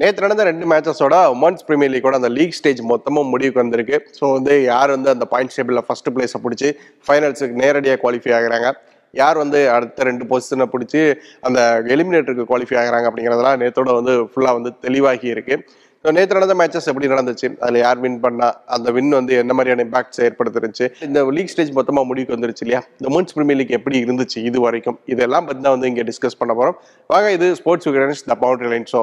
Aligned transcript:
நேற்று 0.00 0.22
நடந்த 0.24 0.44
ரெண்டு 0.48 0.64
மேட்சஸோட 0.70 1.16
உமன்ஸ் 1.34 1.64
பிரீமியர் 1.68 1.92
லீக்கோட 1.92 2.16
அந்த 2.20 2.30
லீக் 2.38 2.56
ஸ்டேஜ் 2.56 2.80
மொத்தமும் 2.90 3.30
முடிவுக்கு 3.34 3.60
வந்திருக்கு. 3.62 3.96
ஸோ 4.18 4.24
வந்து 4.36 4.54
யார் 4.72 4.90
வந்து 4.96 5.08
அந்த 5.14 5.24
பாயிண்ட் 5.32 5.54
டேபிளில் 5.56 5.84
ஃபர்ஸ்ட் 5.86 6.10
பிளேஸை 6.16 6.38
பிடிச்சி 6.44 6.68
ஃபைனல்ஸுக்கு 7.06 7.56
நேரடியாக 7.62 7.98
குவாலிஃபை 8.02 8.34
ஆகுறாங்க? 8.38 8.70
யார் 9.14 9.36
வந்து 9.42 9.58
அடுத்த 9.74 10.04
ரெண்டு 10.08 10.24
பொசிஷனை 10.30 10.66
பிடிச்சி 10.74 11.02
அந்த 11.48 11.60
எலிமினேட்டருக்கு 11.94 12.46
குவாலிஃபை 12.50 12.76
ஆகுறாங்க 12.82 13.08
அப்படிங்கிறதெல்லாம் 13.10 13.60
நேற்றோட 13.62 13.92
வந்து 14.00 14.14
ஃபுல்லாக 14.32 14.58
வந்து 14.58 14.72
தெளிவாகி 14.86 15.28
இருக்குது 15.34 15.62
ஸோ 16.06 16.10
நேற்று 16.16 16.36
நடந்த 16.36 16.54
மேட்சஸ் 16.58 16.88
எப்படி 16.90 17.06
நடந்துச்சு? 17.12 17.46
அதில் 17.62 17.78
யார் 17.82 18.00
வின் 18.02 18.18
பண்ணா 18.24 18.48
அந்த 18.74 18.88
வின் 18.96 19.16
வந்து 19.16 19.32
என்ன 19.42 19.52
மாதிரியான 19.58 19.84
இம்பாக்ட்ஸ் 19.86 20.20
ஏற்படுத்திருச்சு 20.26 20.84
இந்த 21.06 21.24
லீக் 21.36 21.50
ஸ்டேஜ் 21.52 21.72
மொத்தமாக 21.78 22.06
முடிவுக்கு 22.10 22.34
வந்துருச்சு 22.34 22.62
இல்லையா? 22.64 22.80
இந்த 22.98 23.06
உமன்ஸ் 23.10 23.34
பிரீமியர் 23.36 23.58
லீக் 23.60 23.72
எப்படி 23.78 23.96
இருந்துச்சு 24.04 24.38
இது 24.48 24.60
வரைக்கும்? 24.66 24.98
இதெல்லாம் 25.12 25.46
பற்றி 25.48 25.60
தான் 25.64 25.74
வந்து 25.76 25.88
இங்கே 25.92 26.04
டிஸ்கஸ் 26.10 26.38
பண்ண 26.42 26.54
போகிறோம் 26.58 26.76
வாங்க 27.10 27.32
இது 27.36 27.46
sports 27.60 27.88
Vikatan's 27.90 28.22
the 28.30 28.36
boundary 28.44 28.70
line 28.74 28.86
show 28.92 29.02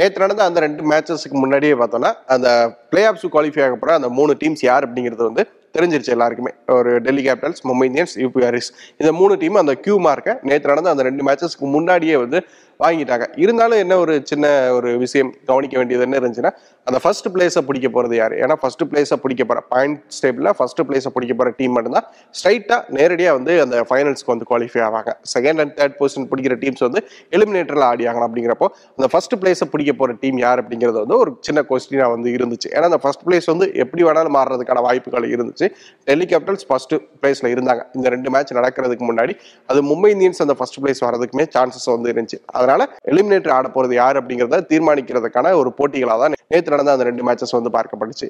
நேற்று 0.00 0.24
நடந்த 0.24 0.44
அந்த 0.48 0.60
ரெண்டு 0.66 0.84
மேட்சஸ்க்கு 0.92 1.42
முன்னாடியே 1.42 1.76
பார்த்தோன்னா 1.82 2.12
அந்த 2.36 2.48
பிளே 2.92 3.04
ஆஃப்ஸ் 3.10 3.26
குவாலிஃபை 3.34 3.64
ஆக 3.66 3.76
போகிற 3.76 3.98
அந்த 4.00 4.10
மூணு 4.20 4.32
டீம்ஸ் 4.40 4.64
யார் 4.70 4.86
அப்படிங்கிறது 4.88 5.24
வந்து 5.28 5.44
தெரிஞ்சிருச்சு 5.74 6.12
எல்லாருக்குமே. 6.16 6.52
ஒரு 6.76 6.90
Delhi 7.06 7.22
Capitals 7.26 7.62
Mumbai 7.68 7.86
Indians 7.90 8.14
UPRS 8.24 8.68
இந்த 9.00 9.10
மூணு 9.20 9.34
டீம் 9.42 9.56
அந்த 9.62 9.74
கியூ 9.84 9.96
மார்க்கை 10.06 10.34
நேற்று 10.48 10.70
நடந்த 10.72 10.92
அந்த 10.94 11.04
ரெண்டு 11.08 11.24
மேட்சஸ்க்கு 11.28 11.72
முன்னாடியே 11.76 12.16
வந்து 12.24 12.40
வாங்கிட்டாங்க. 12.82 13.26
இருந்தாலும் 13.44 13.80
என்ன 13.84 13.96
ஒரு 14.04 14.14
சின்ன 14.30 14.46
ஒரு 14.76 14.90
விஷயம் 15.04 15.30
கவனிக்க 15.50 15.74
வேண்டியது 15.80 16.04
என்ன 16.06 16.18
இருந்துச்சுன்னா 16.20 16.52
அந்த 16.88 16.98
ஃபர்ஸ்ட் 17.02 17.28
பிளேஸை 17.34 17.60
பிடிக்க 17.68 17.88
போகிறது 17.88 18.16
யார்? 18.20 18.34
ஏன்னா 18.42 18.54
ஃபர்ஸ்ட் 18.62 18.84
பிளேஸை 18.90 19.16
பிடிக்க 19.24 19.42
போகிற 19.44 19.60
பாயிண்ட் 19.72 19.98
ஸ்டேபிளில் 20.16 20.50
ஃபர்ஸ்ட் 20.58 20.82
பிளேஸை 20.88 21.10
பிடிக்க 21.16 21.34
போகிற 21.34 21.50
டீம் 21.58 21.74
மட்டும்தான் 21.76 22.06
ஸ்ட்ரைட்டாக 22.38 22.80
நேரடியாக 22.96 23.36
வந்து 23.38 23.52
அந்த 23.64 23.76
ஃபைனல்ஸ்க்கு 23.90 24.32
வந்து 24.32 24.48
குவாலிஃபை 24.50 24.82
ஆவாங்க. 24.88 25.12
செகண்ட் 25.34 25.60
அண்ட் 25.64 25.74
தேர்ட் 25.78 25.96
பொசிஷன் 26.00 26.28
பிடிக்கிற 26.32 26.56
டீம்ஸ் 26.64 26.84
வந்து 26.86 27.02
எலிமினேட்டரில் 27.38 27.86
ஆடி 27.90 28.06
ஆகணும் 28.10 28.26
அப்படிங்கிறப்போ 28.28 28.68
அந்த 28.96 29.08
ஃபர்ஸ்ட் 29.14 29.36
பிளேஸை 29.42 29.68
பிடிக்க 29.74 29.92
போகிற 30.00 30.16
டீம் 30.24 30.38
யார் 30.44 30.62
அப்படிங்கிறது 30.64 30.98
வந்து 31.04 31.16
ஒரு 31.22 31.32
சின்ன 31.48 31.64
கொஸ்டினாக 31.70 32.10
வந்து 32.16 32.30
இருந்துச்சு. 32.38 32.68
ஏன்னா 32.74 32.88
அந்த 32.90 33.00
ஃபர்ஸ்ட் 33.04 33.24
பிளேஸ் 33.28 33.48
வந்து 33.52 33.68
எப்படி 33.84 34.04
வேணாலும் 34.08 34.36
மாறுறதுக்கான 34.38 34.82
வாய்ப்புகள் 34.88 35.28
இருந்துச்சு. 35.36 35.68
டெல்லி 36.10 36.28
கேபிட்டல்ஸ் 36.34 36.66
ஃபர்ஸ்ட் 36.68 36.94
பிளேஸில் 37.22 37.50
இருந்தாங்க. 37.54 37.82
இந்த 37.94 38.08
ரெண்டு 38.16 38.30
மேட்ச் 38.36 38.52
நடக்கிறதுக்கு 38.60 39.06
முன்னாடி 39.10 39.34
அது 39.66 39.82
மும்பை 39.90 40.10
இந்தியன்ஸ் 40.16 40.42
அந்த 40.46 40.56
ஃபர்ஸ்ட் 40.60 40.80
பிளேஸ் 40.82 41.02
வரதுக்குமே 41.08 41.46
சான்சஸ் 41.56 41.88
வந்து 41.94 42.12
இருந்துச்சு. 42.12 42.38
அதனால 42.64 42.82
எலிமினேட்டர் 43.12 43.56
ஆட 43.58 43.68
போறது 43.76 43.94
யார் 44.02 44.20
அப்படிங்கிறத 44.20 44.64
தீர்மானிக்கிறதுக்கான 44.72 45.54
ஒரு 45.62 45.72
போட்டிகளாக 45.80 46.20
தான் 46.24 46.36
நேற்று 46.52 46.74
நடந்த 46.74 46.96
அந்த 46.96 47.06
ரெண்டு 47.10 47.26
மேட்சஸ் 47.28 47.56
வந்து 47.58 47.72
பார்க்கப்பட்டுச்சு. 47.78 48.28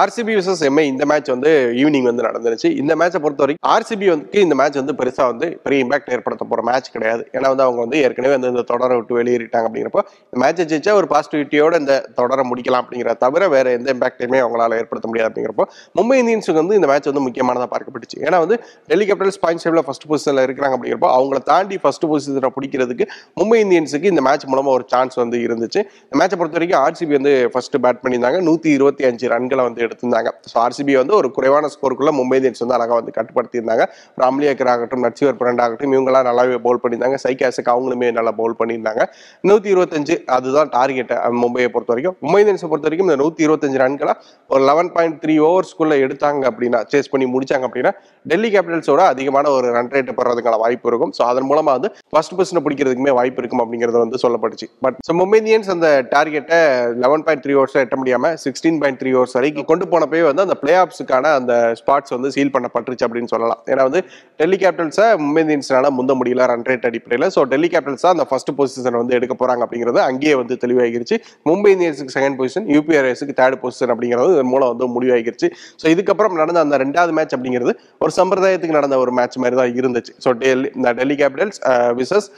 ஆர்சிபி 0.00 0.32
விசஸ் 0.36 0.60
எம்ஐ 0.66 0.82
இந்த 0.90 1.04
மேட்ச் 1.08 1.30
வந்து 1.32 1.50
ஈவினிங் 1.80 2.06
வந்து 2.08 2.22
நடந்துருச்சு. 2.26 2.68
இந்த 2.82 2.92
மேட்சை 3.00 3.18
பொறுத்த 3.24 3.40
வரைக்கும் 3.44 3.66
ஆர்சிபி 3.72 4.06
வந்து 4.12 4.38
இந்த 4.44 4.54
மேட்ச் 4.60 4.78
வந்து 4.80 4.94
பெருசாக 5.00 5.26
வந்து 5.32 5.46
பெரிய 5.64 5.84
இம்பாக்ட் 5.84 6.08
ஏற்படுத்த 6.14 6.44
போகிற 6.50 6.62
மேட்ச் 6.68 6.88
கிடையாது. 6.94 7.22
ஏன்னா 7.36 7.48
வந்து 7.52 7.64
அவங்க 7.64 7.80
வந்து 7.84 7.98
ஏற்கனவே 8.04 8.32
வந்து 8.36 8.50
இந்த 8.52 8.62
தொடரை 8.70 8.94
விட்டு 8.98 9.16
வெளியேறிட்டாங்க 9.18 9.66
அப்படிங்கிறப்போ 9.68 10.02
இந்த 10.28 10.38
மேட்சை 10.42 10.64
ஜெயிச்சா 10.70 10.92
ஒரு 11.00 11.08
பாசிட்டிவிட்டியோட 11.10 11.80
இந்த 11.82 11.96
தொடரை 12.20 12.46
முடிக்கலாம் 12.52 12.84
அப்படிங்கிற 12.84 13.12
தவிர 13.24 13.48
வேற 13.56 13.74
எந்த 13.78 13.90
இம்பாக்டையுமே 13.96 14.40
அவங்களால 14.44 14.78
ஏற்படுத்த 14.82 15.10
முடியாது 15.10 15.30
அப்படிங்கிறப்போ 15.30 15.66
மும்பை 16.00 16.18
இந்தியன்ஸுக்கு 16.22 16.60
வந்து 16.62 16.78
இந்த 16.80 16.90
மேட்ச் 16.92 17.10
வந்து 17.12 17.24
முக்கியமானதாக 17.26 17.70
பார்க்கப்பட்டுச்சு. 17.74 18.18
ஏன்னா 18.26 18.40
வந்து 18.44 18.58
டெல்லி 18.92 19.08
கேபிட்டல்ஸ் 19.10 19.40
பாயிண்ட் 19.44 19.64
டேபிளில் 19.66 19.86
ஃபர்ஸ்ட் 19.90 20.08
பொசிஷனில் 20.12 20.44
இருக்கிறாங்க 20.46 20.74
அப்படிங்கிறப்போ 20.78 21.12
அவங்கள 21.18 21.40
தாண்டி 21.52 21.78
ஃபர்ஸ்ட் 21.84 22.08
பொசிஷனை 22.14 22.52
பிடிக்கிறதுக்கு 22.56 23.06
மும்பை 23.42 23.60
இந்தியன்ஸுக்கு 23.66 24.12
இந்த 24.14 24.24
மேட்ச் 24.30 24.48
மூலமாக 24.52 24.74
ஒரு 24.78 24.86
சான்ஸ் 24.94 25.22
வந்து 25.24 25.38
இருந்துச்சு. 25.48 25.82
இந்த 26.08 26.16
மேட்சை 26.22 26.40
பொறுத்த 26.40 26.58
வரைக்கும் 26.60 26.80
ஆர்சிபி 26.86 27.12
வந்து 27.20 27.34
ஃபர்ஸ்ட் 27.52 27.78
பேட் 27.84 28.02
பண்ணியிருந்தாங்க. 28.06 28.40
நூற்றி 28.50 28.70
இருபத்தி 28.80 29.04
அஞ்சு 29.12 29.32
ரன்களை 29.36 29.62
வந்து 29.68 29.80
எடுத்திருந்தாங்க. 29.86 30.30
ஸோ 30.50 30.56
ஆர்சிபி 30.64 30.96
வந்து 31.00 31.14
ஒரு 31.20 31.30
குறைவான 31.36 31.70
ஸ்கோருக்குள்ள 31.74 32.12
மும்பை 32.20 32.38
இந்தியன்ஸ் 32.40 32.62
வந்து 32.64 32.76
அழகாக 32.78 32.96
வந்து 33.00 33.14
கட்டுப்படுத்தியிருந்தாங்க. 33.18 33.86
ராம்லி 34.22 34.48
அக்கர் 34.52 34.72
ஆகட்டும் 34.74 35.04
நட்சிவர் 35.06 35.38
பிரண்ட் 35.42 35.62
ஆகட்டும் 35.66 35.94
இவங்கெல்லாம் 35.96 36.26
நல்லாவே 36.30 36.58
பவுல் 36.66 36.82
பண்ணியிருந்தாங்க. 36.84 37.18
சைகாசுக்கு 37.26 37.72
அவங்களுமே 37.74 38.10
நல்லா 38.18 38.34
பவுல் 38.40 38.56
பண்ணியிருந்தாங்க. 38.60 39.04
நூற்றி 39.50 39.70
இருபத்தஞ்சு 39.74 40.16
அதுதான் 40.38 40.70
டார்கெட் 40.76 41.14
மும்பையை 41.42 41.70
பொறுத்த 41.74 41.92
வரைக்கும் 41.94 42.16
மும்பை 42.24 42.40
இந்தியன்ஸை 42.44 42.68
பொறுத்த 42.72 42.88
வரைக்கும் 42.88 43.08
இந்த 43.10 43.18
நூற்றி 43.22 43.46
இருபத்தஞ்சு 43.46 43.80
ரன்களை 43.84 44.14
ஒரு 44.52 44.62
லெவன் 44.70 44.90
பாயிண்ட் 44.96 45.18
த்ரீ 45.22 45.34
ஓவர்ஸ்குள்ள 45.48 45.94
எடுத்தாங்க 46.06 46.44
அப்படின்னா 46.50 46.80
சேஸ் 46.92 47.10
பண்ணி 47.12 47.26
முடிச்சாங்க 47.34 47.66
அப்படின்னா 47.68 47.92
டெல்லி 48.30 48.48
கேபிட்டல்ஸோட 48.54 49.02
அதிகமான 49.12 49.50
ஒரு 49.56 49.68
ரன் 49.76 49.90
ரேட் 49.94 50.10
பெறதுக்கான 50.18 50.58
வாய்ப்பு 50.64 50.88
இருக்கும். 50.90 51.12
ஸோ 51.16 51.22
அதன் 51.30 51.48
மூலமா 51.50 51.72
வந்து 51.76 51.88
ஃபர்ஸ்ட் 52.12 52.34
பொசிஷனை 52.38 52.62
பிடிக்கிறதுக்குமே 52.66 53.14
வாய்ப்பு 53.18 53.40
இருக்கும் 53.42 53.62
அப்படிங்கிறது 53.64 53.98
வந்து 54.04 54.18
சொல்லப்பட்டுச்சு. 54.24 54.66
பட் 54.84 54.98
ஸோ 55.08 55.14
மும்பை 55.20 55.38
இந்தியன்ஸ் 55.42 55.70
அந்த 55.74 55.88
டார்கெட்டை 56.14 56.60
லெவன் 57.04 57.24
பாயிண்ட் 57.26 57.44
த்ரீ 57.46 57.54
ஓவர்ஸ் 57.60 57.78
எட்ட 57.84 57.98
முடியாம 58.02 58.32
சிக்ஸ்டீன் 58.44 58.78
பாயிண்ட் 58.82 59.00
த்ரீ 59.02 59.12
ஓவர்ஸ் 59.18 59.36
வரைக்கும் 59.38 59.68
கொண்டு 59.72 59.84
போனப்பவே 59.92 60.24
வந்து 60.30 60.46
அந்த 60.46 60.56
பிளே 60.62 60.74
ஆஃப்ஸுக்கான 60.84 61.34
அந்த 61.40 61.52
ஸ்பாட்ஸ் 61.82 62.14
வந்து 62.16 62.30
சீல் 62.36 62.54
பண்ணப்பட்டுருச்சு 62.56 63.06
அப்படின்னு 63.08 63.32
சொல்லலாம். 63.34 63.60
ஏன்னா 63.72 63.82
வந்து 63.88 64.02
டெல்லி 64.40 64.58
கேபிட்டல்ஸை 64.62 65.06
மும்பை 65.24 65.42
இந்தியன்ஸ்னால 65.44 65.90
முந்த 65.98 66.12
முடியல 66.20 66.46
ரன் 66.52 66.66
ரேட் 66.70 66.86
அடிப்படையில். 66.90 67.26
ஸோ 67.36 67.40
டெல்லி 67.52 67.70
கேபிட்டல்ஸ் 67.74 68.04
தான் 68.06 68.14
அந்த 68.16 68.26
ஃபர்ஸ்ட் 68.30 68.52
பொசிஷன் 68.58 68.98
வந்து 69.00 69.16
எடுக்க 69.18 69.34
போகிறாங்க 69.40 69.62
அப்படிங்கிறது 69.66 70.00
அங்கேயே 70.08 70.34
வந்து 70.42 70.54
தெளிவாகிருச்சு. 70.64 71.18
மும்பை 71.50 71.70
இந்தியன்ஸுக்கு 71.76 72.14
செகண்ட் 72.16 72.38
பொசிஷன் 72.40 72.66
யூபிஆர்எஸ்க்கு 72.76 73.36
தேர்ட் 73.40 73.58
பொசிஷன் 73.64 73.92
அப்படிங்கிறது 73.94 74.32
இதன் 74.36 74.50
மூலம் 74.54 74.70
வந்து 74.72 74.88
முடிவாகிருச்சு. 74.96 75.50
ஸோ 75.82 75.86
இதுக்கப்புறம் 75.94 76.40
நடந்த 76.42 76.60
அந்த 76.66 76.78
ரெண்டாவது 76.84 77.14
மேட்ச் 77.18 77.36
அப்படிங்கிறது 77.38 77.74
ஒரு 78.04 78.14
சம்பிரதாயத்துக்கு 78.20 78.78
நடந்த 78.80 78.98
ஒரு 79.04 79.14
மேட்ச் 79.20 79.38
மாதிரி 79.44 79.58
தான் 79.62 79.74
இருந்துச்சு. 79.82 80.14
ஸோ 80.26 80.32
டெல்லி 80.42 80.70
இந்த 80.78 80.92
Delhi 81.00 81.18
Capitals 81.22 81.60
versus 82.00 82.28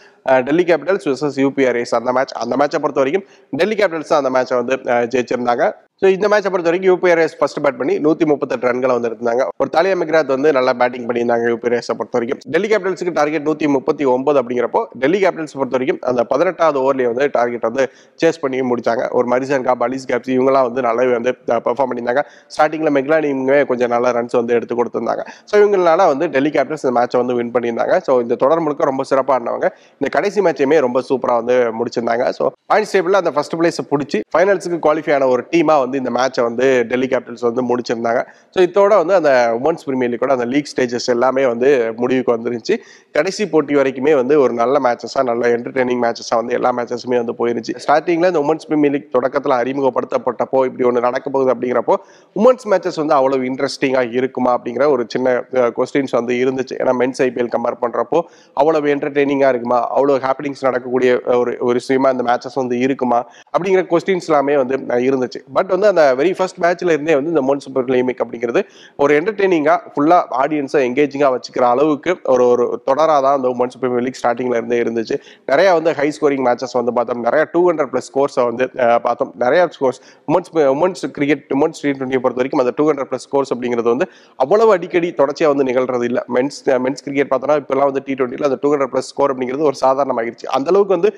Delhi 0.49 0.65
Capitals 0.69 1.07
versus 1.13 1.39
UPRS 1.45 1.95
அந்த 1.99 2.11
மேட்ச் 2.17 2.35
அந்த 2.43 2.55
மேட்சை 2.61 2.79
பொறுத்த 2.85 3.03
வரைக்கும் 3.03 3.25
டெல்லி 3.61 3.77
கேபிட்டல்ஸ் 3.81 4.13
தான் 4.13 4.23
அந்த 4.23 4.31
மேட்சை 4.37 4.57
வந்து 4.61 4.77
ஜெயிச்சிருந்தாங்க. 5.15 5.65
ஸோ 6.05 6.09
இந்த 6.15 6.27
மேட்சை 6.31 6.49
பொறுத்த 6.53 6.69
வரைக்கும் 6.69 6.91
யூபிஆர்எஸ் 6.91 7.35
ஃபர்ஸ்ட் 7.37 7.59
பேட் 7.65 7.77
பண்ணி 7.81 7.95
நூற்றி 8.07 8.25
முப்பத்தெட்டு 8.31 8.67
ரன்களை 8.69 8.95
வந்து 8.97 9.09
இருந்தாங்க 9.11 9.43
ஒரு 9.63 9.69
தாலியா 9.75 9.95
மெக்ராத் 10.01 10.33
வந்து 10.35 10.49
நல்லா 10.57 10.73
பேட்டிங் 10.81 11.07
பண்ணியிருந்தாங்க 11.09 11.45
யூபிஆர்எஸை 11.53 11.95
பொறுத்த 11.99 12.15
வரைக்கும் 12.17 12.41
டெல்லி 12.55 12.69
கேபிட்டல்ஸுக்கு 12.73 13.15
டார்கெட் 13.19 13.47
நூற்றி 13.49 13.67
முப்பத்தி 13.77 14.05
ஒன்பது 14.15 14.39
அப்படிங்கிறப்போ 14.41 14.81
டெல்லி 15.03 15.19
கேபிட்டல்ஸ் 15.23 15.55
பொறுத்த 15.59 15.75
வரைக்கும் 15.77 16.01
அந்த 16.11 16.23
பதினெட்டாவது 16.33 16.79
ஓவர்லேயே 16.83 17.09
வந்து 17.13 17.29
டார்கெட் 17.37 17.65
வந்து 17.69 17.85
சேஸ் 18.23 18.41
பண்ணி 18.43 18.59
முடிச்சாங்க. 18.73 19.07
ஒரு 19.19 19.29
மரிசன் 19.35 19.65
காப் 19.69 19.85
அலிஸ் 19.87 20.07
கேப்ஸ் 20.11 20.33
இவங்கலாம் 20.37 20.67
வந்து 20.69 20.85
நல்லாவே 20.89 21.15
வந்து 21.19 21.33
பெர்ஃபார்ம் 21.69 21.91
பண்ணியிருந்தாங்க. 21.93 22.25
ஸ்டார்டிங்கில் 22.57 22.93
மெக்லானியுமே 22.99 23.59
கொஞ்சம் 23.71 23.93
நல்ல 23.95 24.13
ரன்ஸ் 24.19 24.37
வந்து 24.41 24.55
எடுத்து 24.59 24.79
கொடுத்துருந்தாங்க. 24.81 25.25
ஸோ 25.53 25.57
இவங்களால 25.63 26.09
வந்து 26.13 26.29
டெல்லி 26.37 26.53
கேபிட்டல்ஸ் 26.59 26.87
இந்த 26.87 26.95
மேட்சை 26.99 27.19
வந்து 27.23 27.39
வின் 27.41 27.55
பண்ணியிருந்தாங்க. 27.57 27.97
ஸோ 28.09 28.19
இந்த 28.27 28.39
தொடர் 28.45 28.65
முழுக்க 28.67 28.91
ரொம்ப 28.93 29.07
சிறப்பாக 29.13 29.39
இருந்தவங்க 29.39 29.71
இந்த 30.01 30.11
கடைசி 30.19 30.47
மேட்சையுமே 30.49 30.83
ரொம்ப 30.89 31.05
சூப்பராக 31.09 31.43
வந்து 31.43 31.59
முடிச்சிருந்தாங்க. 31.81 32.27
ஸோ 32.39 32.45
பாயிண்ட் 32.75 32.93
டேபிளில் 32.95 33.23
அந்த 33.23 33.35
ஃபர்ஸ்ட் 33.39 33.59
பிளேஸை 33.63 33.87
பிடிச்சி 33.95 34.21
ஃபைனல்ஸுக்கு 34.35 34.81
குவாலிஃபை 34.85 35.17
ஆன 35.19 35.31
ஒரு 35.33 35.43
டீமாக 35.51 35.81
வந்து 35.83 35.93
இந்த 36.03 36.11
மேட்சை 36.17 36.43
வந்து 36.49 36.67
டெல்லி 36.91 37.09
கேபிட்டல்ஸ் 37.13 37.47
வந்து 37.49 37.63
முடிச்சிருந்தாங்க. 37.71 38.21
ஸோ 38.55 38.61
இதோட 38.67 38.93
வந்து 39.03 39.15
அந்த 39.21 39.33
உமன்ஸ் 39.59 39.85
பிரீமியர் 39.87 40.13
லீக்கோட 40.13 40.35
அந்த 40.39 40.47
லீக் 40.53 40.71
ஸ்டேஜஸ் 40.73 41.09
எல்லாமே 41.15 41.45
வந்து 41.53 41.69
முடிவுக்கு 42.03 42.33
வந்துருந்துச்சு. 42.37 42.77
கடைசி 43.19 43.45
போட்டி 43.55 43.75
வரைக்குமே 43.81 44.15
வந்து 44.21 44.37
ஒரு 44.45 44.55
நல்ல 44.63 44.79
மேட்சஸாக 44.87 45.25
நல்ல 45.31 45.45
என்டர்டெய்னிங் 45.57 46.03
மேட்சஸாக 46.05 46.39
வந்து 46.43 46.57
எல்லா 46.59 46.73
மேட்சஸுமே 46.79 47.19
வந்து 47.23 47.37
போயிருந்துச்சு. 47.41 47.75
ஸ்டார்டிங்கில் 47.87 48.31
இந்த 48.33 48.43
உமன்ஸ் 48.47 48.69
பிரீமியர் 48.71 48.95
லீக் 48.97 49.09
தொடக்கத்தில் 49.17 49.57
அறிமுகப்படுத்தப்பட்டப்போ 49.63 50.61
இப்படி 50.71 50.87
ஒன்று 50.91 51.07
நடக்க 51.09 51.27
போகுது 51.37 51.53
அப்படிங்கிறப்போ 51.55 51.97
உமன்ஸ் 52.43 52.67
மேட்சஸ் 52.73 53.01
வந்து 53.03 53.17
அவ்வளவு 53.19 53.49
இன்ட்ரெஸ்டிங்காக 53.51 54.19
இருக்குமா 54.21 54.53
அப்படிங்கிற 54.57 54.87
ஒரு 54.95 55.05
சின்ன 55.15 55.37
கொஸ்டின்ஸ் 55.79 56.17
வந்து 56.19 56.35
இருந்துச்சு. 56.43 56.77
ஏன்னா 56.83 56.95
மென்ஸ் 57.03 57.23
ஐபிஎல் 57.27 57.53
கம்பேர் 57.55 57.81
பண்ணுறப்போ 57.85 58.21
அவ்வளவு 58.63 58.89
என்டர்டெய்னிங்காக 58.95 59.53
இருக்குமா? 59.55 59.81
அவ்வளோ 59.97 60.19
ஹாப்பினிங்ஸ் 60.27 60.65
நடக்கக்கூடிய 60.69 61.11
ஒரு 61.41 61.53
ஒரு 61.69 61.77
விஷயமா 61.81 62.11
இந்த 62.15 62.25
மேட்சஸ் 62.31 62.59
வந்து 62.63 62.79
இருக்குமா? 62.87 63.21
அப்படிங்கிற 63.55 63.83
கொஸ்டின்ஸ் 63.93 64.29
எல்லாமே 64.31 64.57
வந்து 64.61 64.77
இருந்துச்சு. 65.09 65.41
பட் 65.57 65.71
வந்து 65.77 65.89
அந்த 65.93 66.03
வெரி 66.21 66.33
ஃபர்ஸ்ட் 66.39 66.61
மேட்ச்ல 66.65 66.95
இருந்தே 66.97 67.17
வந்து 67.19 67.33
இந்த 67.35 67.43
மோன் 67.49 67.63
சூப்பர் 67.65 67.87
கிளைமிக் 67.89 68.23
அப்படிங்கிறது 68.25 68.63
ஒரு 69.05 69.13
என்டர்டெய்னிங்காக 69.21 69.93
ஃபுல்லாக 69.95 70.39
ஆடியன்ஸை 70.43 70.83
எங்கேஜிங்காக 70.89 71.31
வச்சுக்கிற 71.37 71.67
அளவுக்கு 71.75 72.15
ஒரு 72.35 72.47
ஒரு 72.53 72.65
தொடராக 72.89 73.19
தான் 73.27 73.37
அந்த 73.39 73.49
உமன்ஸ் 73.55 73.79
பிரீமியர் 73.83 74.05
லீக் 74.07 74.21
ஸ்டார்டிங்ல 74.21 74.57
இருந்தே 74.61 74.79
இருந்துச்சு. 74.85 75.19
நிறைய 75.51 75.69
வந்து 75.79 75.93
ஹை 76.01 76.09
ஸ்கோரிங் 76.17 76.45
மேட்சஸ் 76.49 76.77
வந்து 76.81 76.95
பார்த்தோம். 76.99 77.23
நிறைய 77.29 77.45
டூ 77.55 77.63
ஹண்ட்ரட் 77.69 77.91
ப்ளஸ் 77.95 78.09
ஸ்கோர்ஸை 78.11 78.45
வந்து 78.51 78.67
பார்த்தோம். 79.07 79.33
நிறைய 79.45 79.63
scores 79.77 80.01
women's 80.31 80.51
women's 80.75 81.05
cricket 81.19 81.45
women's 81.59 81.81
T 81.85 81.91
டுவெண்ட்டியை 81.99 82.23
பொறுத்த 82.25 82.43
வரைக்கும் 82.43 82.63
அந்த 82.65 82.75
டூ 82.79 82.87
ஹண்ட்ரட் 82.91 83.11
ப்ளஸ் 83.13 83.27
ஸ்கோர்ஸ் 83.29 83.53
அப்படிங்கிறது 83.55 83.89
வந்து 83.95 84.09
அவ்வளவு 84.45 84.73
அடிக்கடி 84.77 85.11
தொடர்ச்சியாக 85.21 85.53
வந்து 85.55 85.67
நிகழ்றது 85.71 86.07
இல்லை. 86.11 86.23
மென்ஸ் 86.37 86.61
மென்ஸ் 86.87 87.05
கிரிக்கெட் 87.07 87.31
பார்த்தோம்னா 87.33 87.59
இப்போலாம் 87.63 87.91
வந்து 87.91 88.05
டி 88.09 88.15
டுவெண்ட்டியில் 88.19 88.49
அந்த 88.51 88.59
டூ 88.65 88.71
ஹண்ட்ரட் 88.75 88.93
ப்ளஸ் 88.95 89.11
ஸ்கோர் 89.13 89.33
அப்படிங்கிறது 89.35 89.69
ஒரு 89.71 89.79
சாதாரணமாகிடுச்சு 89.85 90.49
அந்த 90.59 90.69
அளவுக்கு 90.73 90.97
வந்து 90.97 91.11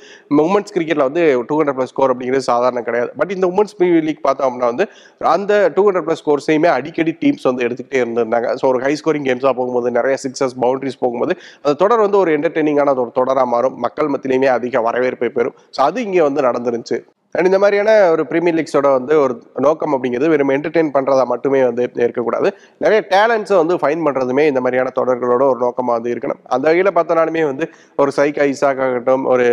உமன்ஸ் 0.46 0.74
கிரிக்கெட்ல 0.76 1.04
வந்து 1.08 1.22
டூ 1.50 1.56
ஹண்ட்ரட் 1.60 1.78
ப்ளஸ் 1.78 1.92
ஸ்கோர் 1.94 2.12
அப்படிங்கிறது 2.14 2.46
சாதாரணம் 2.52 2.86
கிடையாது. 2.88 3.10
பட் 3.20 3.32
இந்த 3.36 3.46
உமன்ஸ் 3.52 3.76
பிரீமியர் 3.78 4.06
லீக் 4.08 4.22
பார்த்தோம் 4.46 4.56
அப்படின்னா 4.56 4.72
வந்து 4.72 4.86
அந்த 5.34 5.52
டூ 5.76 5.82
ஹண்ட்ரட் 5.86 6.06
ப்ளஸ் 6.08 6.24
கோர்ஸையுமே 6.28 6.70
அடிக்கடி 6.76 7.14
டீம்ஸ் 7.22 7.48
வந்து 7.50 7.64
எடுத்துக்கிட்டே 7.66 8.00
இருந்திருந்தாங்க. 8.02 8.48
ஸோ 8.60 8.64
ஒரு 8.72 8.80
ஹை 8.84 8.92
ஸ்கோரிங் 9.00 9.26
கேம்ஸாக 9.28 9.54
போகும்போது 9.60 9.90
நிறைய 9.98 10.16
சிக்ஸஸ் 10.24 10.56
பவுண்டரிஸ் 10.64 11.02
போகும்போது 11.02 11.34
அந்த 11.64 11.74
தொடர் 11.82 12.04
வந்து 12.06 12.20
ஒரு 12.22 12.32
என்டர்டெய்னிங்கான 12.38 12.96
ஒரு 13.06 13.12
தொடராக 13.20 13.48
மாறும். 13.56 13.76
மக்கள் 13.86 14.12
மத்தியிலையுமே 14.14 14.50
அதிக 14.58 14.80
வரவேற்பை 14.88 15.30
பெறும். 15.38 15.58
ஸோ 15.76 15.82
அது 15.88 16.00
இங்கே 16.08 16.24
வந்து 16.28 16.48
நடந்துருந்துச்சு. 16.48 16.98
அண்ட் 17.38 17.48
இந்த 17.48 17.58
மாதிரியான 17.62 17.90
ஒரு 18.12 18.22
பிரீமியர் 18.28 18.56
லீக்ஸோட 18.58 18.88
வந்து 18.96 19.14
ஒரு 19.22 19.34
நோக்கம் 19.64 19.94
அப்படிங்கிறது 19.94 20.30
வெறும் 20.32 20.52
என்டர்டெயின் 20.54 20.92
பண்ணுறதா 20.94 21.24
மட்டுமே 21.32 21.60
வந்து 21.66 21.82
இருக்கக்கூடாது. 22.04 22.48
நிறைய 22.84 23.00
டேலண்ட்ஸை 23.12 23.56
வந்து 23.62 23.74
ஃபைன் 23.82 24.04
பண்ணுறதுமே 24.06 24.44
இந்த 24.50 24.60
மாதிரியான 24.64 24.92
தொடர்களோட 24.98 25.42
ஒரு 25.52 25.60
நோக்கமாக 25.64 25.96
வந்து 25.98 26.12
இருக்கணும். 26.14 26.40
அந்த 26.54 26.64
வகையில் 26.68 26.96
பார்த்தனாலுமே 26.98 27.42
வந்து 27.50 27.66
ஒரு 28.02 28.12
சைகா 28.18 28.46
இசாக் 28.52 28.82
ஆகட்டும் 28.86 29.26
ஒரு 29.32 29.46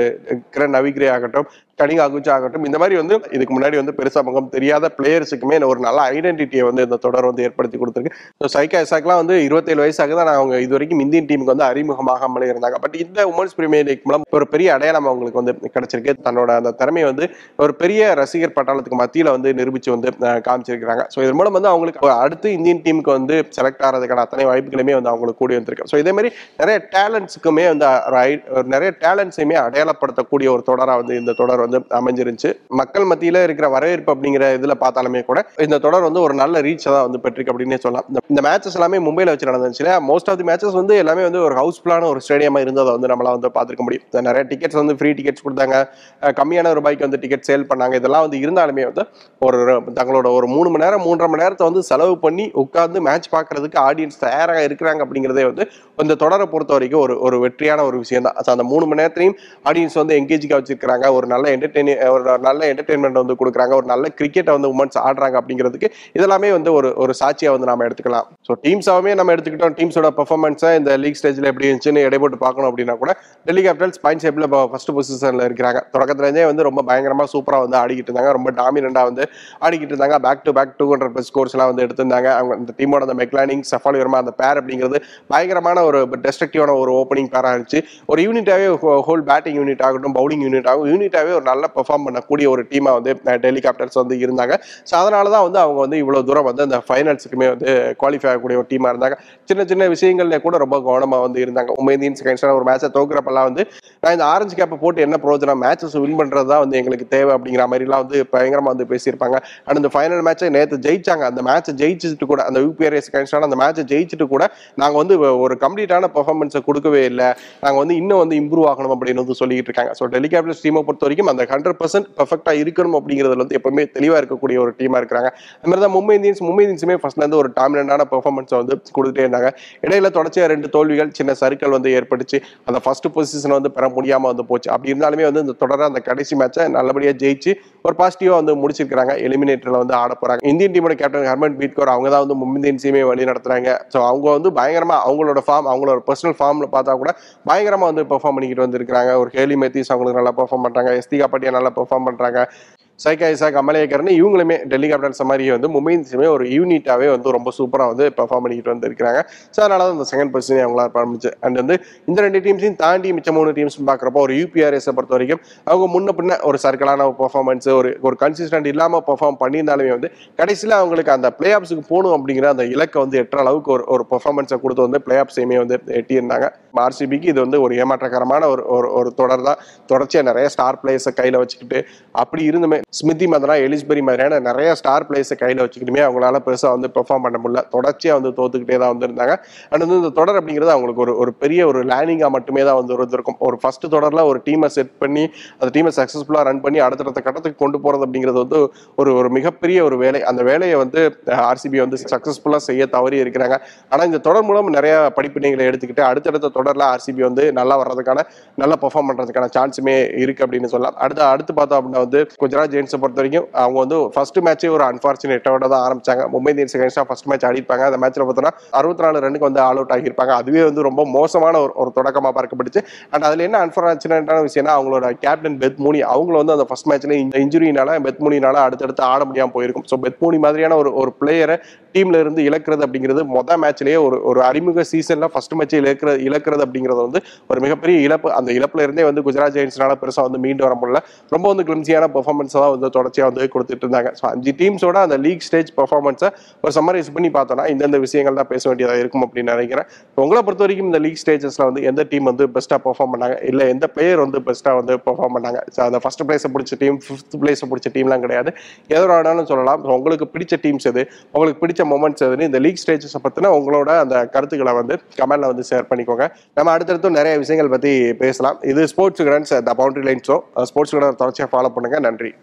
கிரண் 0.57 0.75
நவிக்ரே 0.77 1.09
ஆகட்டும் 1.15 1.49
கனிங் 1.77 2.01
அகுச்சா 2.03 2.29
ஆகட்டும். 2.29 2.63
இந்த 2.63 2.77
மாதிரி 2.77 2.95
வந்து 2.95 3.21
இதுக்கு 3.31 3.59
முன்னாடி 3.59 3.75
வந்து 3.75 3.93
பெருசா 3.97 4.23
முகம் 4.23 4.49
தெரியாத 4.49 4.89
பிளேயர்ஸுக்குமே 4.97 5.65
ஒரு 5.65 5.79
நல்ல 5.79 6.11
ஐடென்டிட்டியை 6.11 6.63
வந்து 6.63 6.83
இந்த 6.83 6.95
தொடர் 6.95 7.25
வந்து 7.25 7.43
ஏற்படுத்தி 7.43 7.77
கொடுத்துருக்கு. 7.77 8.11
ஸோ 8.41 8.47
சைக்கா 8.53 8.79
இசாக்லாம் 8.85 9.21
வந்து 9.21 9.43
இருபத்தேழு 9.43 9.83
வயசாக 9.83 10.15
தான் 10.15 10.27
அவங்க 10.33 10.59
இது 10.59 10.71
வரைக்கும் 10.71 10.99
இந்தியன் 10.99 11.25
டீமுக்கு 11.25 11.53
வந்து 11.55 11.67
அறிமுகமாகாமலே 11.71 12.49
இருந்தாங்க. 12.53 12.77
பட் 12.81 12.95
இந்த 12.95 13.25
உமன்ஸ் 13.27 13.55
பிரீமியர் 13.55 13.85
லீக் 13.85 14.01
மூலம் 14.03 14.21
ஒரு 14.29 14.47
பெரிய 14.47 14.73
அடையாளம் 14.73 15.05
அவங்களுக்கு 15.05 15.41
வந்து 15.41 15.55
கிடைச்சிருக்கு. 15.73 16.13
தன்னோட 16.23 16.55
அந்த 16.55 16.71
திறமையை 16.71 17.09
வந்து 17.09 17.25
ஒரு 17.57 17.75
பெரிய 17.75 18.13
ரசிகர் 18.13 18.55
பட்டாளத்துக்கு 18.55 19.01
மத்தியில் 19.03 19.29
வந்து 19.29 19.53
நிரூபிச்சு 19.53 19.89
வந்து 19.89 20.09
காமிச்சிருக்கிறாங்க. 20.47 21.05
ஸோ 21.15 21.21
இதன் 21.23 21.35
மூலம் 21.35 21.51
வந்து 21.51 21.67
அவங்களுக்கு 21.67 22.11
அடுத்து 22.17 22.51
இந்தியன் 22.51 22.81
டீமுக்கு 22.81 23.11
வந்து 23.11 23.47
செலக்ட் 23.57 23.83
ஆகிறதுக்கான 23.83 24.25
அத்தனை 24.25 24.45
வாய்ப்புகளுமே 24.45 24.93
வந்து 24.93 25.09
அவங்களுக்கு 25.09 25.37
கூடி 25.37 25.53
வந்திருக்கு. 25.53 25.89
ஸோ 25.91 25.99
இதே 25.99 26.11
மாதிரி 26.11 26.29
நிறைய 26.57 26.87
டேலண்ட்ஸுக்குமே 26.91 27.67
வந்து 27.67 27.85
ஐ- 28.23 28.43
ஒரு 28.49 28.63
நிறைய 28.67 28.93
டேலண்ட்ஸையுமே 28.99 29.57
அடையாளப்படுத்தக்கூடிய 29.65 30.49
ஒரு 30.49 30.63
தொடராக 30.67 30.95
வந்து 30.95 31.15
இந்த 31.15 31.33
தொடர் 31.33 31.61
வந்து 31.69 31.79
அமைஞ்சிருந்துச்சு. 31.89 32.67
மக்கள் 32.67 33.03
மத்தியில 33.03 33.43
இருக்கிற 33.43 33.69
வரவேற்பு 33.69 34.15
அப்படிங்கிற 34.15 34.43
இதுல 34.59 34.71
பார்த்தாலுமே 34.79 35.23
கூட 35.23 35.45
இந்த 35.57 35.77
தொடர் 35.77 36.01
வந்து 36.01 36.21
ஒரு 36.21 36.33
நல்ல 36.33 36.61
ரீச் 36.61 36.83
தான் 36.83 37.09
வந்து 37.09 37.29
பெற்றிருக்கு 37.29 37.45
அப்படின்னே 37.45 37.77
சொல்லலாம். 37.77 38.09
இந்த- 38.27 38.49
மேட்சஸ் 38.49 38.73
எல்லாமே 38.73 38.97
மும்பையில் 38.97 39.51
வச்சு 39.51 39.51
நடந்துச்சு 39.51 39.89
மோஸ்ட் 39.89 40.09
ஆஃப் 40.09 40.37
தி 40.37 40.43
மேட்சஸ் 40.43 40.73
வந்து 40.73 40.95
எல்லாமே 40.95 41.23
வந்து 41.23 41.41
ஒரு 41.41 41.55
ஹவுஸ்ஃபுல்லான 41.55 42.05
ஒரு 42.05 42.19
ஸ்டேடியமா 42.29 42.59
இருந்ததை 42.59 42.97
வந்து 42.97 43.07
நம்மளால 43.07 43.39
வந்து 43.39 43.49
பார்த்துக்க 43.49 43.77
முடியும். 43.77 44.07
இந்த 44.11 44.31
நிறைய 44.31 44.43
டிக்கெட்ஸ் 44.49 44.75
வந்து 44.75 44.95
ஃப்ரீ 44.95 45.11
டிக்கெட்ஸ் 45.11 45.45
கொடுத்தாங்க. 45.45 45.87
கம்மியான 46.21 46.73
ரூபாய்க்கு 46.73 47.09
வந்து 47.09 47.27
டிக்கெட் 47.27 47.43
சேல் 47.47 47.73
பண்ணாங்க. 47.75 47.93
இதெல்லாம் 47.93 48.29
வந்து 48.29 48.37
இருந்தாலுமே 48.37 48.83
வந்து 48.83 49.05
ஒரு 49.39 49.71
தங்களோட 49.71 50.33
ஒரு 50.33 50.47
மூணு 50.47 50.69
மணி 50.69 50.83
நேரம் 50.83 51.01
மூன்றரை 51.01 51.27
மணி 51.27 51.41
நேரத்தை 51.41 51.67
வந்து 51.67 51.83
செலவு 51.83 52.19
பண்ணி 52.19 52.49
உட்கார்ந்து 52.53 53.01
மேட்ச் 53.01 53.33
பார்க்கறதுக்கு 53.33 53.75
ஆடியன்ஸ் 53.75 54.19
தயாராக 54.19 54.67
இருக்கிறாங்க 54.67 55.03
அப்படிங்கிறதே 55.09 55.45
வந்து 55.45 55.67
இந்த 55.97 56.15
தொடரை 56.15 56.45
பொறுத்த 56.45 56.73
வரைக்கும் 56.73 57.01
ஒரு 57.01 57.19
ஒரு 57.19 57.39
வெற்றியான 57.39 57.83
ஒரு 57.83 57.97
விஷயம் 57.97 58.23
தான் 58.23 58.33
அந்த 58.45 58.63
மூணு 58.63 58.85
மணி 58.85 59.01
நேரத்தையும் 59.01 59.35
ஆடியன்ஸ் 59.65 59.91
வந்து 59.93 60.19
எங்கேஜிக்காக 60.19 60.63
வச்சிருக்கிறாங்க. 60.63 61.11
ஒரு 61.11 61.27
நல்ல 61.27 61.52
என்டர்டெயின் 61.55 61.91
ஒரு 62.15 62.23
நல்ல 62.47 62.61
என்டர்டெயின்மெண்ட் 62.71 63.19
வந்து 63.21 63.37
கொடுக்குறாங்க. 63.41 63.73
ஒரு 63.79 63.87
நல்ல 63.93 64.11
கிரிக்கெட்டை 64.19 64.53
வந்து 64.57 64.71
உமன்ஸ் 64.75 64.99
ஆடுறாங்க 65.07 65.35
அப்படிங்கிறதுக்கு 65.41 65.89
இதெல்லாமே 66.17 66.51
வந்து 66.57 66.73
ஒரு 66.79 66.91
ஒரு 67.05 67.15
சாட்சியாக 67.21 67.55
வந்து 67.55 67.69
நம்ம 67.71 67.87
எடுத்துக்கலாம். 67.89 68.27
ஸோ 68.47 68.57
டீம்ஸாகவே 68.65 69.13
நம்ம 69.21 69.35
எடுத்துக்கிட்டோம். 69.35 69.75
டீம்ஸோட 69.79 70.11
பெர்ஃபார்மன்ஸை 70.19 70.71
இந்த 70.81 70.91
லீக் 71.03 71.19
ஸ்டேஜில் 71.21 71.49
எப்படி 71.51 71.67
இருந்துச்சுன்னு 71.69 72.05
இடைப்பட்டு 72.09 72.39
பார்க்கணும் 72.45 72.69
அப்படின்னா 72.71 72.97
கூட 73.03 73.11
டெல்லி 73.47 73.63
கேபிட்டல்ஸ் 73.67 74.01
பாயிண்ட் 74.05 74.21
இப்போ 74.43 74.61
ஃபர்ஸ்ட் 74.71 74.91
பொசிஷனில் 74.97 75.45
இருக்கிறாங்க. 75.47 75.79
தொடக்கத்துல 75.93 76.27
இருந்தே 76.27 76.45
வந்து 76.51 76.67
ரொம்ப 76.69 76.81
பயங்கரமாக 76.89 77.27
சூப்பராக 77.33 77.63
வந்து 77.65 77.77
ஆடிக்கிட்டு 77.81 78.09
இருந்தாங்க. 78.09 78.31
ரொம்ப 78.37 78.49
டாமினண்டாக 78.59 79.05
வந்து 79.09 79.23
ஆடிக்கிட்டு 79.65 79.93
இருந்தாங்க. 79.93 80.17
Back 80.25 80.43
to 80.47 80.51
back 80.57 80.73
two 80.79 80.85
hundred 80.91 81.13
plus 81.15 81.29
scores 81.31 81.55
வந்து 81.61 81.83
எடுத்திருந்தாங்க. 81.85 82.29
அவங்க 82.39 82.53
இந்த 82.61 82.73
டீமோட 82.79 83.07
அந்த 83.07 83.15
மெக்லானிங் 83.21 83.63
சஃபாலி 83.71 83.99
வர்மா 84.01 84.19
அந்த 84.23 84.33
பேர் 84.41 84.59
அப்படிங்கிறது 84.61 84.99
பயங்கரமான 85.33 85.83
ஒரு 85.89 85.99
டெஸ்ட்ரக்டிவான 86.25 86.75
ஒரு 86.81 86.91
ஓப்பனிங் 87.01 87.29
பேராக 87.35 87.53
இருந்துச்சு. 87.55 87.79
ஒரு 88.11 88.21
யூனிட்டாகவே 88.25 88.67
ஹோல் 89.07 89.23
பேட்டிங் 89.29 89.57
யூனிட் 89.61 89.83
ஆகட்டும் 89.87 90.15
பவுலிங் 90.19 90.43
யூனிட் 90.45 90.69
ஆகும் 90.71 90.87
யூனிட்டாகவே 90.91 91.33
ஒரு 91.39 91.42
நல்ல 91.51 91.69
பெர்ஃபார்ம் 91.75 92.05
பண்ணக்கூடிய 92.07 92.47
ஒரு 92.53 92.63
டீமாக 92.71 92.97
வந்து 92.99 93.11
டெல்லி 93.43 93.61
கேபிட்டல்ஸ் 93.65 93.99
வந்து 94.01 94.17
இருந்தாங்க. 94.23 94.53
ஸோ 94.89 94.93
அதனால 95.01 95.25
தான் 95.35 95.45
வந்து 95.47 95.59
அவங்க 95.65 95.79
வந்து 95.85 95.97
இவ்வளோ 96.03 96.21
தூரம் 96.29 96.47
வந்து 96.49 96.63
அந்த 96.67 96.77
ஃபைனல்ஸுக்குமே 96.87 97.47
வந்து 97.53 97.69
குவாலிஃபை 98.01 98.29
ஆகக்கூடிய 98.31 98.57
ஒரு 98.61 98.67
டீமாக 98.71 98.93
இருந்தாங்க. 98.93 99.17
சின்ன 99.49 99.65
சின்ன 99.71 99.87
விஷயங்கள்ல 99.95 100.39
கூட 100.45 100.57
ரொம்ப 100.63 100.77
கவனமாக 100.87 101.25
வந்து 101.27 101.39
இருந்தாங்க. 101.45 101.69
மும்பை 101.79 101.95
இந்தியன்ஸ் 101.97 102.23
கைன்ஸ்டான 102.27 102.55
ஒரு 102.59 102.67
மேட்சை 102.69 102.89
தோக்குறப்பெல்லாம் 102.97 103.47
வந்து 103.49 103.65
நான் 104.03 104.15
இந்த 104.17 104.25
ஆரஞ்சு 104.33 104.55
கேப்பை 104.59 104.77
போட்டு 104.83 105.05
என்ன 105.07 105.15
பிரயோஜனம்? 105.25 105.61
மேட்சஸ் 105.65 105.97
வின் 106.03 106.17
பண்ணுறது 106.21 106.49
தான் 106.53 106.63
வந்து 106.63 106.77
எங்களுக்கு 106.81 107.07
தேவை 107.15 107.31
அப்படிங்கிற 107.37 107.65
மாதிரிலாம் 107.73 108.03
வந்து 108.05 108.19
பயங்கரமாக 108.35 108.73
வந்து 108.75 108.87
பேசியிருப்பாங்க. 108.93 109.37
அண்ட் 109.67 109.79
இந்த 109.81 109.91
ஃபைனல் 109.95 110.23
மேட்சை 110.27 110.49
நேற்று 110.57 110.79
ஜெயிச்சாங்க. 110.87 111.23
அந்த 111.31 111.43
மேட்சை 111.49 111.73
ஜெயிச்சுட்டு 111.81 112.27
கூட 112.31 112.41
அந்த 112.49 112.59
யூபிஆர்எஸ் 112.65 113.11
கைன்ஸ்டான 113.15 113.47
அந்த 113.49 113.59
மேட்சை 113.63 113.85
ஜெயிச்சுட்டு 113.93 114.27
கூட 114.33 114.43
நாங்கள் 114.83 114.99
வந்து 115.01 115.15
ஒரு 115.45 115.55
கம்ப்ளீட்டான 115.63 116.09
பெர்ஃபார்மன்ஸை 116.17 116.61
கொடுக்கவே 116.69 117.03
இல்லை. 117.11 117.29
நாங்கள் 117.65 117.81
வந்து 117.83 117.97
இன்னும் 118.01 118.21
வந்து 118.23 118.35
இம்ப்ரூவ் 118.41 118.67
ஆகணும் 118.71 118.95
அப்படின்னு 118.95 119.23
வந்து 119.23 119.39
சொல்லிட்டு 119.41 119.69
இருக்காங்க. 119.71 119.93
ஸோ 119.99 120.05
டெல்லி 120.15 120.29
டீமை 120.63 120.81
பொறுத்த 120.87 121.05
வரைக்கும் 121.05 121.29
அந்த 121.33 121.45
ஹண்ட்ரட் 121.53 121.77
பர்சன்ட் 121.81 122.07
பெர்ஃபெக்டாக 122.19 122.61
இருக்கணும் 122.63 122.97
அப்படிங்கிறதுல 122.99 123.43
வந்து 123.43 123.57
எப்பவுமே 123.59 123.85
தெளிவாக 123.97 124.21
இருக்கக்கூடிய 124.21 124.57
ஒரு 124.65 124.73
டீமாக 124.79 125.01
இருக்கிறாங்க. 125.01 125.29
அது 125.59 125.69
மாதிரி 125.69 125.83
தான் 125.85 125.95
மும்பை 125.97 126.15
இந்தியன்ஸ் 126.19 126.43
மும்பை 126.47 126.63
இந்தியன்ஸுமே 126.65 126.97
ஃபர்ஸ்ட்லேருந்து 127.01 127.39
ஒரு 127.41 127.51
டாமினண்டான 127.59 128.07
பெர்ஃபார்மன்ஸை 128.13 128.57
வந்து 128.61 128.75
கொடுத்துட்டே 128.97 129.23
இருந்தாங்க. 129.25 129.49
இடையில 129.85 130.11
தொடர்ச்சியாக 130.17 130.49
ரெண்டு 130.53 130.67
தோல்விகள் 130.75 131.11
சின்ன 131.19 131.31
சருக்கள் 131.41 131.75
வந்து 131.77 131.91
ஏற்பட்டுச்சு. 131.97 132.39
அந்த 132.67 132.79
ஃபர்ஸ்ட் 132.85 133.07
பொசிஷன் 133.15 133.55
வந்து 133.57 133.71
பெற 133.77 133.85
முடியாமல் 133.97 134.31
வந்து 134.33 134.45
போச்சு. 134.51 134.69
அப்படி 134.75 134.91
இருந்தாலுமே 134.93 135.25
வந்து 135.29 135.43
இந்த 135.45 135.55
தொடர 135.63 135.85
அந்த 135.91 136.01
கடைசி 136.09 136.33
மேட்சை 136.41 136.65
நல்லபடியாக 136.77 137.17
ஜெயிச்சு 137.23 137.51
ஒரு 137.87 137.95
பாசிட்டிவாக 138.01 138.39
வந்து 138.41 138.53
முடிச்சிருக்கிறாங்க. 138.63 139.13
எலிமினேட்டரில் 139.27 139.79
வந்து 139.83 139.95
ஆட 140.01 140.11
போகிறாங்க 140.21 140.49
இந்தியன் 140.51 140.73
டீமோட 140.75 140.95
கேப்டன் 141.01 141.29
ஹர்மன் 141.31 141.57
பீட் 141.59 141.75
கௌர் 141.77 141.93
அவங்க 141.95 142.09
தான் 142.13 142.23
வந்து 142.25 142.37
மும்பை 142.41 142.57
இந்தியன்ஸையுமே 142.61 143.01
வழி 143.11 143.29
நடத்துறாங்க. 143.31 143.69
ஸோ 143.93 143.97
அவங்க 144.09 144.27
வந்து 144.37 144.49
பயங்கரமாக 144.59 144.99
அவங்களோட 145.07 145.41
ஃபார்ம் 145.47 145.67
அவங்களோட 145.71 146.01
பர்சனல் 146.09 146.37
ஃபார்மில் 146.39 146.71
பார்த்தா 146.75 146.97
கூட 147.01 147.11
பயங்கரமாக 147.49 147.89
வந்து 147.91 148.03
பெர்ஃபார்ம் 148.11 148.35
பண்ணிக்கிட்டு 148.37 148.65
வந்திருக்காங்க 148.65 149.11
ஒரு 149.21 149.29
ஹேலி 149.37 149.57
மெத்திஸ் 149.63 149.91
அவங்களுக்கு 149.93 150.19
நல்லா 150.19 150.33
பெர்ஃபார்ம் 150.39 150.65
பண்ணுறாங்க 150.65 150.91
எஸ்திகா 150.99 151.22
பட்டியா 151.27 151.51
நல்லா 151.51 151.71
பெர்ஃபார்ம் 151.75 152.03
பண்றாங்க. 152.03 152.51
சைகா 152.99 153.27
இசாக் 153.33 153.57
அமலேக்கர்னு 153.59 154.11
இவங்களுமே 154.17 154.55
டெல்லி 154.71 154.87
கேபிட்டல்ஸ் 154.89 155.21
மாதிரி 155.29 155.45
வந்து 155.53 155.69
மும்பை 155.75 155.91
இந்தியன்ஸுமே 155.93 156.27
ஒரு 156.33 156.43
யூனிட்டாகவே 156.55 157.07
வந்து 157.13 157.33
ரொம்ப 157.35 157.49
சூப்பராக 157.57 157.87
வந்து 157.91 158.05
பெர்ஃபார்ம் 158.17 158.43
பண்ணிக்கிட்டு 158.45 158.87
இருக்கிறாங்க 158.89 159.19
ஸோ 159.55 159.59
அதனால 159.63 159.79
தான் 159.85 159.95
இந்த 159.97 160.05
செகண்ட் 160.11 160.31
பொசிஷனே 160.33 160.61
அவங்களா 160.65 160.85
ஆரம்பிச்சு. 161.01 161.29
அண்ட் 161.45 161.57
வந்து 161.61 161.75
இந்த 162.09 162.19
ரெண்டு 162.25 162.39
டீம்ஸையும் 162.45 162.77
தாண்டி 162.83 163.09
மிச்ச 163.17 163.31
மூணு 163.37 163.53
டீம்ஸ் 163.57 163.77
பார்க்குறப்போ 163.89 164.21
ஒரு 164.25 164.35
யூபிஆர்எஸை 164.41 164.93
பொறுத்த 164.97 165.15
வரைக்கும் 165.17 165.41
அவங்க 165.69 165.87
முன்ன 165.95 166.13
பின்ன 166.19 166.37
ஒரு 166.49 166.59
சர்க்கிளான 166.65 167.09
பெர்ஃபார்மன்ஸ் 167.21 167.69
ஒரு 167.79 167.91
ஒரு 168.07 168.17
கன்சிஸ்டன்ட் 168.23 168.69
இல்லாமல் 168.73 169.03
பெர்ஃபார்ம் 169.09 169.39
பண்ணியிருந்தாலுமே 169.43 169.91
வந்து 169.97 170.11
கடைசியில் 170.41 170.77
அவங்களுக்கு 170.79 171.13
அந்த 171.17 171.31
பிளே 171.39 171.51
ஆஃப்ஸுக்கு 171.57 171.85
போகணும் 171.91 172.15
அப்படிங்கிற 172.19 172.47
அந்த 172.55 172.65
இலக்கை 172.75 173.01
வந்து 173.05 173.19
எட்டுற 173.23 173.41
அளவுக்கு 173.45 173.71
ஒரு 173.77 173.85
ஒரு 173.95 174.05
பெர்ஃபார்மன்ஸை 174.13 174.59
கொடுத்து 174.65 174.87
வந்து 174.87 175.01
பிளே 175.07 175.17
ஆஃப்ஸையுமே 175.23 175.59
வந்து 175.63 175.77
எட்டியிருந்தாங்க. 176.01 176.47
ஆர்சிபிக்கு 176.85 177.29
இது 177.33 177.39
வந்து 177.45 177.57
ஒரு 177.65 177.73
ஏமாற்றகரமான 177.81 178.43
ஒரு 178.53 178.63
ஒரு 178.77 178.87
ஒரு 179.01 179.11
தொடர் 179.21 179.47
தான். 179.49 179.59
தொடர்ச்சியாக 179.91 180.29
நிறைய 180.31 180.47
ஸ்டார் 180.55 180.81
பிளேயர்ஸை 180.83 181.13
கையில் 181.19 181.41
வச்சுக்கிட்டு 181.43 181.81
அப்படி 182.23 182.43
இருந்துமே 182.49 182.79
ஸ்மிதி 182.97 183.27
மதனா 183.33 183.53
எலிஸ்பெரி 183.65 184.01
மாதிரியான 184.07 184.39
நிறைய 184.47 184.69
ஸ்டார் 184.79 185.05
பிளேஸை 185.09 185.35
கையில் 185.41 185.61
வச்சுக்கிட்டுமே 185.63 186.01
அவங்களால 186.07 186.39
பெருசாக 186.47 186.71
வந்து 186.75 186.89
பெர்ஃபார்ம் 186.95 187.23
பண்ண 187.25 187.37
முடியல. 187.43 187.61
தொடர்ச்சியாக 187.75 188.17
வந்து 188.19 188.31
தோத்துக்கிட்டே 188.39 188.77
தான் 188.83 188.91
வந்திருந்தாங்க. 188.93 189.35
அண்ட் 189.71 189.83
வந்து 189.85 189.97
இந்த 190.01 190.11
தொடர் 190.19 190.37
அப்படிங்கிறது 190.39 190.73
அவங்களுக்கு 190.75 191.03
ஒரு 191.05 191.13
ஒரு 191.23 191.31
பெரிய 191.43 191.61
ஒரு 191.71 191.79
லேர்னிங்காக 191.91 192.31
மட்டுமே 192.35 192.63
தான் 192.69 192.77
வந்து 192.79 192.93
இருந்திருக்கும். 192.97 193.37
ஒரு 193.47 193.57
ஃபர்ஸ்ட் 193.61 193.87
தொடரில் 193.95 194.23
ஒரு 194.31 194.41
டீமை 194.47 194.69
செட் 194.77 194.93
பண்ணி 195.03 195.23
அந்த 195.59 195.69
டீமை 195.77 195.93
சக்ஸஸ்ஃபுல்லாக 195.99 196.43
ரன் 196.49 196.61
பண்ணி 196.65 196.81
அடுத்தடுத்த 196.87 197.23
கட்டத்துக்கு 197.27 197.59
கொண்டு 197.63 197.79
போகிறது 197.85 198.05
அப்படிங்கிறது 198.07 198.39
வந்து 198.45 198.59
ஒரு 199.03 199.11
ஒரு 199.21 199.31
மிகப்பெரிய 199.37 199.79
ஒரு 199.87 199.97
வேலை. 200.03 200.21
அந்த 200.31 200.43
வேலையை 200.51 200.77
வந்து 200.83 201.01
ஆர்சிபி 201.49 201.79
வந்து 201.85 201.99
சக்ஸஸ்ஃபுல்லாக 202.13 202.63
செய்ய 202.69 202.89
தவறி 202.95 203.17
இருக்கிறாங்க. 203.23 203.57
ஆனால் 203.93 204.07
இந்த 204.11 204.21
தொடர் 204.29 204.47
மூலம் 204.51 204.71
நிறைய 204.77 204.93
படிப்பினைகளை 205.17 205.65
எடுத்துக்கிட்டு 205.71 206.05
அடுத்தடுத்த 206.11 206.53
தொடரில் 206.59 206.85
ஆர்சிபி 206.91 207.21
வந்து 207.29 207.45
நல்லா 207.61 207.77
வர்றதுக்கான 207.83 208.27
நல்லா 208.63 208.77
பெர்ஃபார்ம் 208.85 209.09
பண்ணுறதுக்கான 209.09 209.49
சான்ஸுமே 209.57 209.97
இருக்குது 210.23 210.45
அப்படின்னு 210.47 210.71
சொல்லலாம். 210.75 210.97
அடுத்து 211.03 211.25
அடுத்து 211.33 211.51
பார்த்தோம் 211.59 211.79
அப்படின்னா 211.81 212.05
வந்து 212.07 212.21
குஜராத் 212.41 212.81
ஜெயின்ஸை 212.83 212.99
பொறுத்த 213.03 213.19
வரைக்கும் 213.21 213.47
அவங்க 213.63 213.77
வந்து 213.83 213.97
ஃபர்ஸ்ட் 214.13 214.39
மேட்சே 214.45 214.69
ஒரு 214.75 214.83
அன்ஃபார்ச்சுனேட்டோட 214.89 215.65
தான் 215.73 215.83
ஆரம்பிச்சாங்க. 215.87 216.23
மும்பை 216.33 216.51
இந்தியன்ஸ் 216.53 216.75
அகேன்ஸ்டாக 216.77 217.05
ஃபர்ஸ்ட் 217.09 217.27
மேட்ச் 217.31 217.45
ஆடிப்பாங்க 217.49 217.83
அந்த 217.89 217.99
மேட்ச்சில் 218.03 218.25
பார்த்தோன்னா 218.27 218.51
அறுபத்தி 218.79 219.03
நாலு 219.05 219.23
ரன்னுக்கு 219.25 219.47
வந்து 219.49 219.61
ஆல் 219.67 219.79
அவுட் 219.81 219.93
ஆகியிருப்பாங்க. 219.95 220.33
அதுவே 220.41 220.63
வந்து 220.69 220.81
ரொம்ப 220.89 221.01
மோசமான 221.17 221.61
ஒரு 221.65 221.73
ஒரு 221.83 221.91
தொடக்கமாக 221.97 222.33
பார்க்கப்பட்டுச்சு 222.37 222.83
அண்ட் 223.13 223.25
அதில் 223.29 223.45
என்ன 223.47 223.59
அன்ஃபார்ச்சுனேட்டான 223.65 224.39
விஷயம்னா 224.49 224.75
அவங்களோட 224.77 225.05
கேப்டன் 225.25 225.57
பெத் 225.63 225.79
மூனி 225.85 226.01
அவங்கள 226.13 226.37
வந்து 226.41 226.55
அந்த 226.57 226.67
ஃபர்ஸ்ட் 226.71 226.89
மேட்ச்ல 226.91 227.19
இந்த 227.23 227.37
இன்ஜுரினால 227.45 227.99
பெத் 228.07 228.21
மூனினால 228.25 228.57
அடுத்தடுத்து 228.67 229.03
ஆட 229.11 229.21
முடியாமல் 229.29 229.55
போயிருக்கும். 229.57 229.87
ஸோ 229.91 229.97
பெத் 230.05 230.19
மூனி 230.25 230.39
மாதிரியான 230.47 230.77
ஒரு 230.83 230.91
ஒரு 231.03 231.13
பிளேயரை 231.21 231.57
டீம்ல 231.95 232.19
இருந்து 232.23 232.41
இழக்கிறது 232.49 232.83
அப்படிங்கிறது 232.85 233.21
மொதல் 233.37 233.59
மேட்ச்லயே 233.63 233.97
ஒரு 234.05 234.17
ஒரு 234.29 234.39
அறிமுக 234.49 234.83
சீசன்ல 234.91 235.25
ஃபர்ஸ்ட் 235.33 235.55
மேட்ச் 235.57 235.75
இழக்கிறது 235.81 236.19
இழக்கிறது 236.27 236.63
அப்படிங்கிறது 236.65 237.01
வந்து 237.07 237.19
ஒரு 237.51 237.59
மிகப்பெரிய 237.65 237.97
இழப்பு. 238.07 238.29
அந்த 238.37 238.49
இழப்புல 238.59 238.85
இருந்தே 238.85 239.03
வந்து 239.09 239.21
குஜராத் 239.27 239.55
ஜெயின்ஸ்னால 239.57 239.95
பெருசா 240.01 240.21
வந்து 240.27 240.39
மீண்டு 240.45 240.65
வர 240.65 240.75
முடியல. 240.81 240.99
ரொம்ப 241.35 241.45
வந்து 241.51 241.65
கிளிம்சியான 241.67 242.07
பெர்ஃபார்மன்ஸ் 242.15 242.55
தான் 242.63 242.73
வந்து 242.75 242.89
தொடர்ச்சியாக 242.97 243.29
வந்து 243.31 243.49
கொடுத்துட்டு 243.55 243.83
இருந்தாங்க. 243.85 244.11
ஸோ 244.19 244.25
அஞ்சு 244.33 244.53
டீம்ஸோட 244.61 244.97
அந்த 245.07 245.19
லீக் 245.25 245.45
ஸ்டேஜ் 245.49 245.71
பர்ஃபார்மன்ஸை 245.79 246.31
ஒரு 246.63 246.73
சம்மரைஸ் 246.79 247.13
பண்ணி 247.17 247.31
பார்த்தோம்னா 247.37 247.67
இந்தந்த 247.75 247.97
விஷயங்கள் 248.05 248.39
தான் 248.41 248.49
பேச 248.53 248.63
வேண்டியதாக 248.69 249.03
இருக்கும் 249.03 249.25
அப்படின்னு 249.27 249.53
நினைக்கிறேன். 249.55 249.87
உங்களை 250.23 250.41
பொறுத்த 250.47 250.63
வரைக்கும் 250.65 250.89
இந்த 250.91 251.01
லீக் 251.05 251.19
ஸ்டேஜஸில் 251.23 251.65
வந்து 251.69 251.81
எந்த 251.91 252.01
டீம் 252.11 252.27
வந்து 252.31 252.45
பெஸ்ட்டாக 252.55 252.81
பெர்ஃபார்ம் 252.87 253.11
பண்ணாங்க? 253.13 253.37
இல்லை 253.51 253.65
எந்த 253.73 253.85
பிளேயர் 253.95 254.21
வந்து 254.25 254.41
பெஸ்ட்டாக 254.47 254.77
வந்து 254.81 254.93
பெர்ஃபார்ம் 255.07 255.35
பண்ணாங்க? 255.37 255.61
ஸோ 255.75 255.81
அந்த 255.87 255.99
ஃபர்ஸ்ட் 256.03 256.23
பிளேஸை 256.27 256.51
பிடிச்ச 256.55 256.79
டீம் 256.83 256.99
ஃபிஃப்த் 257.05 257.37
பிளேஸை 257.43 257.67
பிடிச்ச 257.71 257.89
டீம்லாம் 257.95 258.23
கிடையாது. 258.25 258.51
எதோ 258.95 259.05
வேணாலும் 259.13 259.49
சொல்லலாம். 259.51 259.81
உங்களுக்கு 259.97 260.27
பிடிச்ச 260.35 260.53
டீம்ஸ் 260.65 260.87
எது? 260.91 261.03
உங்களுக்கு 261.35 261.61
பிடிச்ச 261.63 261.81
மொமெண்ட்ஸ் 261.93 262.25
எதுன்னு 262.29 262.49
இந்த 262.51 262.61
லீக் 262.65 262.81
ஸ்டேஜஸை 262.83 263.21
பற்றின 263.25 263.51
உங்களோட 263.59 263.91
அந்த 264.03 264.15
கருத்துக்களை 264.35 264.75
வந்து 264.81 264.97
கமெண்ட்ல 265.19 265.51
வந்து 265.53 265.65
ஷேர் 265.71 265.89
பண்ணிக்கோங்க. 265.91 266.27
நம்ம 266.59 266.71
அடுத்தடுத்து 266.75 267.17
நிறைய 267.19 267.35
விஷயங்கள் 267.43 267.73
பற்றி 267.75 267.93
பேசலாம். 268.23 268.57
இது 268.73 268.87
sports 268.93 269.27
கிரண்ட்ஸ் 269.29 269.53
the 269.69 269.73
boundary 269.81 270.05
line 270.09 270.25
show 270.29 270.37
sports 270.71 270.95
Grand 270.97 271.21
தொடர்ச்சியாக 271.23 271.51
ஃபாலோ 271.53 271.71
பண்ணுங்கள் 271.77 272.05
நன்றி. 272.09 272.33